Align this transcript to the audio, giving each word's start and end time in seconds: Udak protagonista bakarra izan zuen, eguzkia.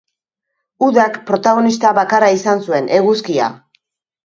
Udak 0.87 1.19
protagonista 1.27 1.93
bakarra 1.99 2.33
izan 2.39 2.65
zuen, 2.69 2.91
eguzkia. 3.03 3.55